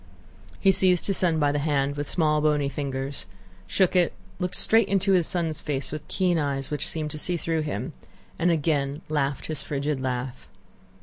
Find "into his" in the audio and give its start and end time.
4.87-5.27